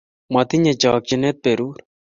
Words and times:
matinye 0.33 0.73
chokchinet 0.81 1.37
berur 1.43 1.75